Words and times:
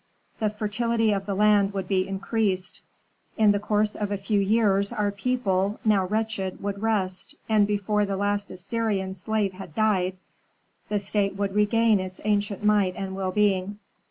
The 0.39 0.49
fertility 0.49 1.11
of 1.11 1.27
the 1.27 1.35
land 1.35 1.75
would 1.75 1.87
be 1.87 2.07
increased; 2.07 2.81
in 3.37 3.51
the 3.51 3.59
course 3.59 3.93
of 3.95 4.11
a 4.11 4.17
few 4.17 4.39
years 4.39 4.91
our 4.91 5.11
people, 5.11 5.79
now 5.85 6.07
wretched, 6.07 6.59
would 6.59 6.81
rest, 6.81 7.35
and 7.47 7.67
before 7.67 8.03
the 8.03 8.17
last 8.17 8.49
Assyrian 8.49 9.13
slave 9.13 9.53
had 9.53 9.75
died, 9.75 10.17
the 10.89 10.97
state 10.97 11.35
would 11.35 11.53
regain 11.53 11.99
its 11.99 12.19
ancient 12.23 12.63
might 12.63 12.95
and 12.95 13.15
well 13.15 13.29
being. 13.31 13.77